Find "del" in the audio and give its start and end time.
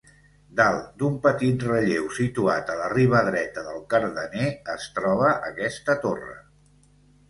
3.71-3.87